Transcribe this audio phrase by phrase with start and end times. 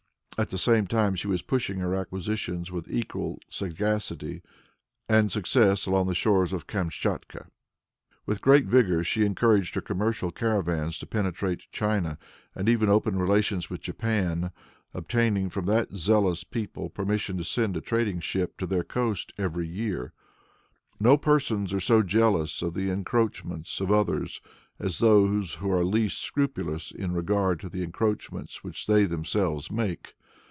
[0.37, 4.41] At the same time she was pushing her acquisitions with equal sagacity
[5.07, 7.45] and success along the shores of Kamtschatka.
[8.25, 12.17] With great vigor she encouraged her commercial caravans to penetrate China,
[12.55, 14.49] and even opened relations with Japan,
[14.95, 19.67] obtaining from that jealous people permission to send a trading ship to their coast every
[19.67, 20.11] year.
[20.99, 24.41] No persons are so jealous of the encroachments of others
[24.79, 30.15] as those who are least scrupulous in regard to the encroachments which they themselves make.